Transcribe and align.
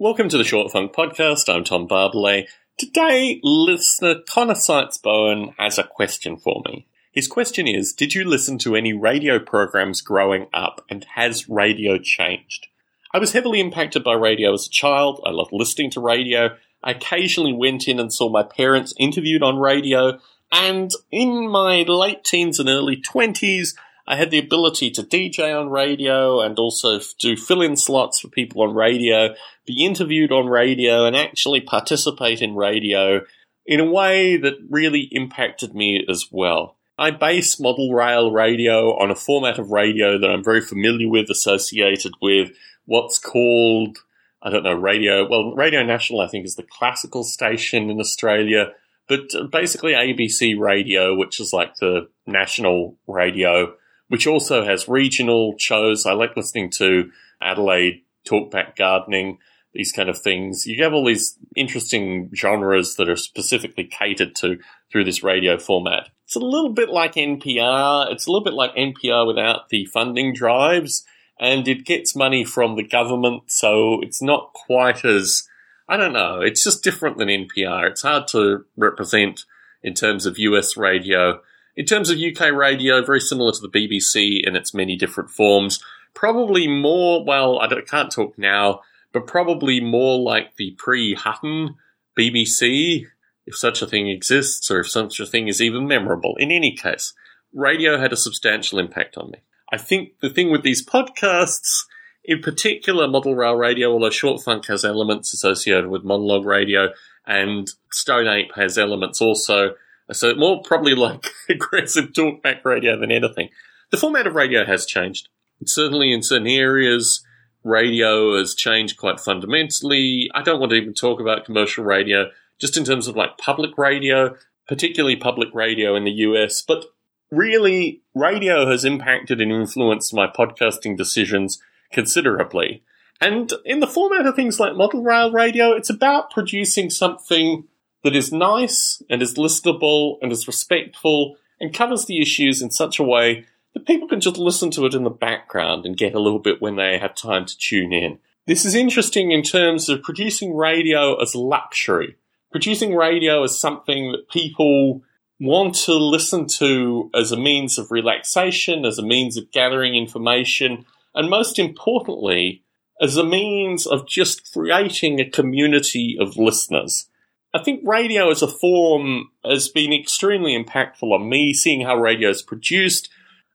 Welcome 0.00 0.30
to 0.30 0.38
the 0.38 0.44
Short 0.44 0.72
Funk 0.72 0.94
Podcast. 0.94 1.54
I'm 1.54 1.62
Tom 1.62 1.86
Barbalet. 1.86 2.46
Today, 2.78 3.38
listener 3.42 4.14
Connor 4.26 4.54
Seitz 4.54 4.96
Bowen 4.96 5.52
has 5.58 5.76
a 5.76 5.84
question 5.84 6.38
for 6.38 6.62
me. 6.64 6.86
His 7.12 7.28
question 7.28 7.68
is 7.68 7.92
Did 7.92 8.14
you 8.14 8.24
listen 8.24 8.56
to 8.60 8.74
any 8.74 8.94
radio 8.94 9.38
programs 9.38 10.00
growing 10.00 10.46
up 10.54 10.82
and 10.88 11.04
has 11.16 11.50
radio 11.50 11.98
changed? 11.98 12.68
I 13.12 13.18
was 13.18 13.34
heavily 13.34 13.60
impacted 13.60 14.02
by 14.02 14.14
radio 14.14 14.54
as 14.54 14.68
a 14.68 14.70
child. 14.70 15.20
I 15.26 15.32
loved 15.32 15.52
listening 15.52 15.90
to 15.90 16.00
radio. 16.00 16.56
I 16.82 16.92
occasionally 16.92 17.52
went 17.52 17.86
in 17.86 18.00
and 18.00 18.10
saw 18.10 18.30
my 18.30 18.42
parents 18.42 18.94
interviewed 18.98 19.42
on 19.42 19.58
radio. 19.58 20.18
And 20.50 20.90
in 21.10 21.46
my 21.46 21.82
late 21.82 22.24
teens 22.24 22.58
and 22.58 22.70
early 22.70 22.96
20s, 22.96 23.74
I 24.10 24.16
had 24.16 24.32
the 24.32 24.40
ability 24.40 24.90
to 24.90 25.04
DJ 25.04 25.56
on 25.56 25.70
radio 25.70 26.40
and 26.40 26.58
also 26.58 26.98
do 27.20 27.36
fill 27.36 27.62
in 27.62 27.76
slots 27.76 28.18
for 28.18 28.26
people 28.26 28.62
on 28.62 28.74
radio, 28.74 29.36
be 29.64 29.84
interviewed 29.84 30.32
on 30.32 30.48
radio, 30.48 31.04
and 31.04 31.14
actually 31.14 31.60
participate 31.60 32.42
in 32.42 32.56
radio 32.56 33.20
in 33.64 33.78
a 33.78 33.88
way 33.88 34.36
that 34.36 34.54
really 34.68 35.08
impacted 35.12 35.76
me 35.76 36.04
as 36.10 36.24
well. 36.32 36.76
I 36.98 37.12
base 37.12 37.60
model 37.60 37.92
rail 37.92 38.32
radio 38.32 38.98
on 38.98 39.12
a 39.12 39.14
format 39.14 39.60
of 39.60 39.70
radio 39.70 40.18
that 40.18 40.28
I'm 40.28 40.42
very 40.42 40.60
familiar 40.60 41.08
with, 41.08 41.30
associated 41.30 42.14
with 42.20 42.50
what's 42.86 43.16
called, 43.20 43.98
I 44.42 44.50
don't 44.50 44.64
know, 44.64 44.74
radio. 44.74 45.28
Well, 45.30 45.54
Radio 45.54 45.84
National, 45.84 46.20
I 46.20 46.26
think, 46.26 46.46
is 46.46 46.56
the 46.56 46.66
classical 46.68 47.22
station 47.22 47.88
in 47.88 48.00
Australia, 48.00 48.72
but 49.06 49.32
uh, 49.36 49.44
basically 49.44 49.92
ABC 49.92 50.58
Radio, 50.58 51.16
which 51.16 51.38
is 51.38 51.52
like 51.52 51.76
the 51.76 52.08
national 52.26 52.96
radio 53.06 53.72
which 54.10 54.26
also 54.26 54.64
has 54.64 54.88
regional 54.88 55.54
shows. 55.56 56.04
I 56.04 56.14
like 56.14 56.36
listening 56.36 56.70
to 56.78 57.12
Adelaide 57.40 58.02
Talkback 58.26 58.74
Gardening, 58.74 59.38
these 59.72 59.92
kind 59.92 60.08
of 60.08 60.20
things. 60.20 60.66
You 60.66 60.82
have 60.82 60.92
all 60.92 61.06
these 61.06 61.38
interesting 61.54 62.28
genres 62.34 62.96
that 62.96 63.08
are 63.08 63.14
specifically 63.14 63.84
catered 63.84 64.34
to 64.40 64.58
through 64.90 65.04
this 65.04 65.22
radio 65.22 65.58
format. 65.58 66.08
It's 66.24 66.34
a 66.34 66.40
little 66.40 66.72
bit 66.72 66.88
like 66.88 67.14
NPR. 67.14 68.10
It's 68.10 68.26
a 68.26 68.32
little 68.32 68.44
bit 68.44 68.54
like 68.54 68.74
NPR 68.74 69.28
without 69.28 69.68
the 69.68 69.84
funding 69.84 70.34
drives, 70.34 71.06
and 71.38 71.68
it 71.68 71.86
gets 71.86 72.16
money 72.16 72.44
from 72.44 72.74
the 72.74 72.82
government, 72.82 73.44
so 73.46 74.00
it's 74.02 74.20
not 74.20 74.52
quite 74.52 75.04
as 75.04 75.44
I 75.88 75.96
don't 75.96 76.12
know. 76.12 76.40
It's 76.40 76.64
just 76.64 76.82
different 76.82 77.18
than 77.18 77.28
NPR. 77.28 77.88
It's 77.88 78.02
hard 78.02 78.26
to 78.28 78.64
represent 78.76 79.44
in 79.84 79.94
terms 79.94 80.26
of 80.26 80.36
US 80.36 80.76
radio 80.76 81.42
in 81.80 81.86
terms 81.86 82.10
of 82.10 82.18
UK 82.18 82.52
radio, 82.52 83.02
very 83.02 83.22
similar 83.22 83.52
to 83.52 83.60
the 83.62 83.70
BBC 83.70 84.46
in 84.46 84.54
its 84.54 84.74
many 84.74 84.96
different 84.96 85.30
forms. 85.30 85.82
Probably 86.12 86.68
more, 86.68 87.24
well, 87.24 87.58
I 87.58 87.68
can't 87.80 88.12
talk 88.12 88.36
now, 88.36 88.82
but 89.14 89.26
probably 89.26 89.80
more 89.80 90.18
like 90.18 90.56
the 90.56 90.72
pre 90.72 91.14
Hutton 91.14 91.76
BBC, 92.18 93.06
if 93.46 93.56
such 93.56 93.80
a 93.80 93.86
thing 93.86 94.10
exists, 94.10 94.70
or 94.70 94.80
if 94.80 94.90
such 94.90 95.20
a 95.20 95.26
thing 95.26 95.48
is 95.48 95.62
even 95.62 95.88
memorable. 95.88 96.36
In 96.36 96.50
any 96.50 96.76
case, 96.76 97.14
radio 97.54 97.98
had 97.98 98.12
a 98.12 98.16
substantial 98.16 98.78
impact 98.78 99.16
on 99.16 99.30
me. 99.30 99.38
I 99.72 99.78
think 99.78 100.18
the 100.20 100.28
thing 100.28 100.50
with 100.50 100.62
these 100.62 100.86
podcasts, 100.86 101.86
in 102.22 102.42
particular 102.42 103.08
Model 103.08 103.34
Rail 103.34 103.54
Radio, 103.54 103.90
although 103.90 104.10
Short 104.10 104.42
Funk 104.42 104.66
has 104.66 104.84
elements 104.84 105.32
associated 105.32 105.86
with 105.86 106.04
monologue 106.04 106.44
radio, 106.44 106.90
and 107.26 107.70
Stone 107.90 108.28
Ape 108.28 108.54
has 108.54 108.76
elements 108.76 109.22
also 109.22 109.76
so 110.12 110.34
more 110.34 110.62
probably 110.62 110.94
like 110.94 111.26
aggressive 111.48 112.12
talkback 112.12 112.64
radio 112.64 112.98
than 112.98 113.10
anything. 113.10 113.50
The 113.90 113.96
format 113.96 114.26
of 114.26 114.34
radio 114.34 114.64
has 114.64 114.86
changed. 114.86 115.28
Certainly 115.64 116.12
in 116.12 116.22
certain 116.22 116.46
areas, 116.46 117.24
radio 117.64 118.38
has 118.38 118.54
changed 118.54 118.96
quite 118.96 119.20
fundamentally. 119.20 120.30
I 120.34 120.42
don't 120.42 120.60
want 120.60 120.70
to 120.70 120.76
even 120.76 120.94
talk 120.94 121.20
about 121.20 121.44
commercial 121.44 121.84
radio, 121.84 122.30
just 122.58 122.76
in 122.76 122.84
terms 122.84 123.08
of 123.08 123.16
like 123.16 123.38
public 123.38 123.76
radio, 123.76 124.36
particularly 124.68 125.16
public 125.16 125.48
radio 125.52 125.96
in 125.96 126.04
the 126.04 126.12
US. 126.12 126.62
But 126.62 126.86
really, 127.30 128.02
radio 128.14 128.70
has 128.70 128.84
impacted 128.84 129.40
and 129.40 129.52
influenced 129.52 130.14
my 130.14 130.26
podcasting 130.26 130.96
decisions 130.96 131.60
considerably. 131.92 132.82
And 133.20 133.52
in 133.66 133.80
the 133.80 133.86
format 133.86 134.24
of 134.24 134.34
things 134.34 134.58
like 134.58 134.76
model 134.76 135.02
rail 135.02 135.30
radio, 135.30 135.72
it's 135.72 135.90
about 135.90 136.30
producing 136.30 136.88
something 136.88 137.64
that 138.02 138.16
is 138.16 138.32
nice 138.32 139.02
and 139.10 139.22
is 139.22 139.34
listenable 139.34 140.18
and 140.22 140.32
is 140.32 140.46
respectful 140.46 141.36
and 141.60 141.74
covers 141.74 142.06
the 142.06 142.20
issues 142.20 142.62
in 142.62 142.70
such 142.70 142.98
a 142.98 143.04
way 143.04 143.44
that 143.74 143.86
people 143.86 144.08
can 144.08 144.20
just 144.20 144.38
listen 144.38 144.70
to 144.72 144.86
it 144.86 144.94
in 144.94 145.04
the 145.04 145.10
background 145.10 145.86
and 145.86 145.96
get 145.96 146.14
a 146.14 146.20
little 146.20 146.38
bit 146.38 146.60
when 146.60 146.76
they 146.76 146.98
have 146.98 147.14
time 147.14 147.44
to 147.46 147.56
tune 147.58 147.92
in. 147.92 148.18
This 148.46 148.64
is 148.64 148.74
interesting 148.74 149.30
in 149.30 149.42
terms 149.42 149.88
of 149.88 150.02
producing 150.02 150.56
radio 150.56 151.20
as 151.20 151.34
luxury, 151.34 152.16
producing 152.50 152.96
radio 152.96 153.44
as 153.44 153.60
something 153.60 154.12
that 154.12 154.28
people 154.28 155.02
want 155.38 155.74
to 155.74 155.94
listen 155.94 156.46
to 156.46 157.10
as 157.14 157.32
a 157.32 157.36
means 157.36 157.78
of 157.78 157.90
relaxation, 157.90 158.84
as 158.84 158.98
a 158.98 159.04
means 159.04 159.36
of 159.36 159.50
gathering 159.52 159.94
information, 159.94 160.84
and 161.14 161.30
most 161.30 161.58
importantly, 161.58 162.62
as 163.00 163.16
a 163.16 163.24
means 163.24 163.86
of 163.86 164.06
just 164.06 164.52
creating 164.52 165.20
a 165.20 165.30
community 165.30 166.16
of 166.20 166.36
listeners. 166.36 167.08
I 167.52 167.62
think 167.62 167.80
radio 167.84 168.30
as 168.30 168.42
a 168.42 168.48
form 168.48 169.30
has 169.44 169.68
been 169.68 169.92
extremely 169.92 170.56
impactful 170.56 171.12
on 171.12 171.28
me, 171.28 171.52
seeing 171.52 171.84
how 171.84 171.96
radio 171.96 172.30
is 172.30 172.42
produced. 172.42 173.08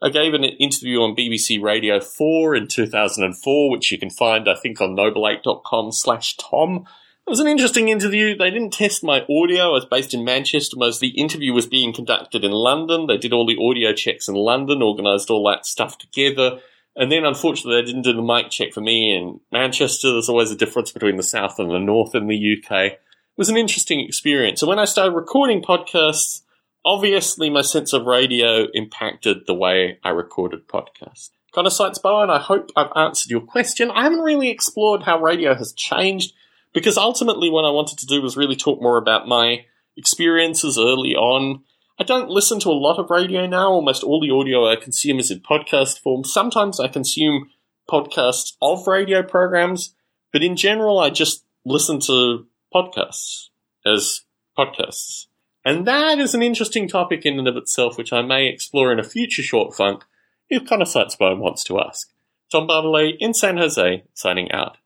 I 0.00 0.08
gave 0.08 0.32
an 0.32 0.44
interview 0.44 1.00
on 1.00 1.14
BBC 1.14 1.62
Radio 1.62 2.00
4 2.00 2.56
in 2.56 2.68
2004, 2.68 3.70
which 3.70 3.92
you 3.92 3.98
can 3.98 4.10
find, 4.10 4.48
I 4.48 4.54
think, 4.54 4.80
on 4.80 4.96
nobleape.com 4.96 5.92
slash 5.92 6.36
Tom. 6.38 6.86
It 7.26 7.30
was 7.30 7.38
an 7.38 7.46
interesting 7.46 7.88
interview. 7.88 8.36
They 8.36 8.50
didn't 8.50 8.72
test 8.72 9.04
my 9.04 9.20
audio. 9.30 9.68
I 9.68 9.72
was 9.74 9.84
based 9.84 10.12
in 10.14 10.24
Manchester. 10.24 10.76
Most 10.76 11.00
the 11.00 11.20
interview 11.20 11.52
was 11.52 11.66
being 11.66 11.92
conducted 11.92 12.44
in 12.44 12.50
London. 12.50 13.06
They 13.06 13.18
did 13.18 13.32
all 13.32 13.46
the 13.46 13.58
audio 13.60 13.92
checks 13.92 14.26
in 14.26 14.34
London, 14.34 14.82
organised 14.82 15.30
all 15.30 15.46
that 15.48 15.66
stuff 15.66 15.98
together. 15.98 16.58
And 16.96 17.12
then, 17.12 17.24
unfortunately, 17.24 17.80
they 17.80 17.86
didn't 17.86 18.02
do 18.02 18.12
the 18.12 18.22
mic 18.22 18.50
check 18.50 18.72
for 18.72 18.80
me 18.80 19.14
in 19.14 19.38
Manchester. 19.52 20.10
There's 20.12 20.28
always 20.28 20.50
a 20.50 20.56
difference 20.56 20.90
between 20.90 21.16
the 21.16 21.22
South 21.22 21.58
and 21.58 21.70
the 21.70 21.78
North 21.78 22.14
in 22.14 22.26
the 22.26 22.56
UK 22.58 22.98
was 23.36 23.48
an 23.48 23.56
interesting 23.56 24.00
experience. 24.00 24.62
And 24.62 24.68
when 24.68 24.78
I 24.78 24.84
started 24.84 25.12
recording 25.12 25.62
podcasts, 25.62 26.42
obviously 26.84 27.50
my 27.50 27.62
sense 27.62 27.92
of 27.92 28.06
radio 28.06 28.66
impacted 28.74 29.46
the 29.46 29.54
way 29.54 29.98
I 30.04 30.10
recorded 30.10 30.68
podcasts. 30.68 31.30
Connor 31.52 31.70
Seitz 31.70 31.98
Bowen, 31.98 32.30
I 32.30 32.38
hope 32.38 32.70
I've 32.76 32.92
answered 32.96 33.30
your 33.30 33.42
question. 33.42 33.90
I 33.90 34.04
haven't 34.04 34.20
really 34.20 34.48
explored 34.48 35.02
how 35.02 35.20
radio 35.20 35.54
has 35.54 35.72
changed 35.74 36.32
because 36.72 36.96
ultimately 36.96 37.50
what 37.50 37.66
I 37.66 37.70
wanted 37.70 37.98
to 37.98 38.06
do 38.06 38.22
was 38.22 38.36
really 38.36 38.56
talk 38.56 38.80
more 38.80 38.96
about 38.96 39.28
my 39.28 39.66
experiences 39.96 40.78
early 40.78 41.14
on. 41.14 41.62
I 41.98 42.04
don't 42.04 42.30
listen 42.30 42.58
to 42.60 42.70
a 42.70 42.72
lot 42.72 42.98
of 42.98 43.10
radio 43.10 43.46
now. 43.46 43.70
Almost 43.70 44.02
all 44.02 44.20
the 44.20 44.30
audio 44.30 44.66
I 44.66 44.76
consume 44.76 45.18
is 45.18 45.30
in 45.30 45.40
podcast 45.40 46.00
form. 46.00 46.24
Sometimes 46.24 46.80
I 46.80 46.88
consume 46.88 47.50
podcasts 47.88 48.54
of 48.62 48.86
radio 48.86 49.22
programs, 49.22 49.94
but 50.32 50.42
in 50.42 50.56
general, 50.56 50.98
I 50.98 51.10
just 51.10 51.44
listen 51.66 52.00
to 52.06 52.46
podcasts 52.74 53.48
as 53.86 54.22
podcasts. 54.56 55.26
And 55.64 55.86
that 55.86 56.18
is 56.18 56.34
an 56.34 56.42
interesting 56.42 56.88
topic 56.88 57.24
in 57.24 57.38
and 57.38 57.46
of 57.46 57.56
itself, 57.56 57.96
which 57.96 58.12
I 58.12 58.22
may 58.22 58.48
explore 58.48 58.92
in 58.92 58.98
a 58.98 59.04
future 59.04 59.42
short 59.42 59.74
funk 59.74 60.04
if 60.48 60.68
Connor 60.68 60.84
Seitz 60.84 61.16
Bowen 61.16 61.38
wants 61.38 61.64
to 61.64 61.80
ask. 61.80 62.10
Tom 62.50 62.66
Barbalet 62.68 63.16
in 63.20 63.32
San 63.32 63.56
Jose, 63.56 64.04
signing 64.12 64.50
out. 64.52 64.76